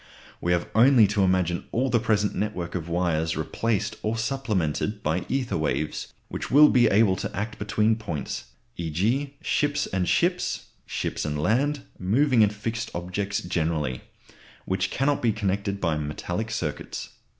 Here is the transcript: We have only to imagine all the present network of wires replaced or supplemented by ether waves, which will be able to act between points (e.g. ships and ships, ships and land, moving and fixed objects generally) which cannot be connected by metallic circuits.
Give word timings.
We 0.41 0.51
have 0.53 0.67
only 0.73 1.05
to 1.09 1.21
imagine 1.23 1.65
all 1.71 1.91
the 1.91 1.99
present 1.99 2.33
network 2.33 2.73
of 2.73 2.89
wires 2.89 3.37
replaced 3.37 3.97
or 4.01 4.17
supplemented 4.17 5.03
by 5.03 5.27
ether 5.29 5.55
waves, 5.59 6.11
which 6.27 6.49
will 6.49 6.69
be 6.69 6.87
able 6.87 7.15
to 7.17 7.31
act 7.37 7.59
between 7.59 7.95
points 7.97 8.45
(e.g. 8.77 9.35
ships 9.43 9.85
and 9.85 10.09
ships, 10.09 10.69
ships 10.87 11.23
and 11.23 11.37
land, 11.39 11.83
moving 11.99 12.41
and 12.41 12.51
fixed 12.51 12.89
objects 12.95 13.41
generally) 13.41 14.01
which 14.65 14.89
cannot 14.89 15.21
be 15.21 15.31
connected 15.31 15.79
by 15.79 15.95
metallic 15.97 16.49
circuits. 16.49 17.09